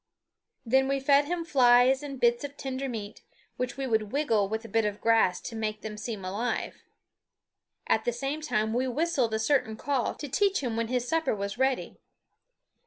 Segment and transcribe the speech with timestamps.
[0.65, 3.21] Then we fed him flies and bits of tender meat,
[3.57, 6.81] which we would wiggle with a bit of grass to make them seem alive.
[7.85, 11.35] At the same time we whistled a certain call to teach him when his supper
[11.35, 11.99] was ready.